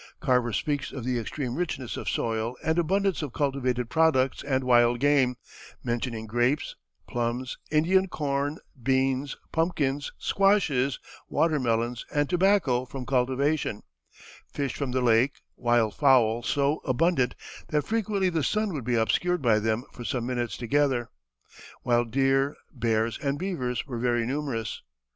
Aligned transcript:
Carver 0.19 0.51
speaks 0.51 0.91
of 0.91 1.03
the 1.03 1.19
extreme 1.19 1.53
richness 1.53 1.95
of 1.95 2.09
soil 2.09 2.57
and 2.63 2.79
abundance 2.79 3.21
of 3.21 3.33
cultivated 3.33 3.87
products 3.91 4.43
and 4.43 4.63
wild 4.63 4.99
game, 4.99 5.35
mentioning 5.83 6.25
grapes, 6.25 6.75
plums, 7.07 7.59
Indian 7.69 8.07
corn, 8.07 8.57
beans, 8.81 9.37
pumpkins, 9.51 10.11
squashes, 10.17 10.97
watermelons, 11.29 12.03
and 12.11 12.27
tobacco 12.27 12.83
from 12.83 13.05
cultivation; 13.05 13.83
fish 14.51 14.73
from 14.73 14.89
the 14.91 15.01
lake; 15.01 15.35
wild 15.55 15.93
fowl 15.93 16.41
so 16.41 16.81
abundant 16.83 17.35
that 17.67 17.83
frequently 17.85 18.29
the 18.29 18.43
sun 18.43 18.73
would 18.73 18.83
be 18.85 18.95
obscured 18.95 19.43
by 19.43 19.59
them 19.59 19.83
for 19.91 20.03
some 20.03 20.25
minutes 20.25 20.57
together, 20.57 21.11
while 21.83 22.05
deer, 22.05 22.55
bears, 22.73 23.19
and 23.19 23.37
beavers 23.37 23.85
were 23.85 23.99
very 23.99 24.25
numerous. 24.25 24.81